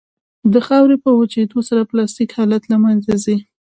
[0.53, 3.37] د خاورې په وچېدو سره پلاستیک حالت له منځه ځي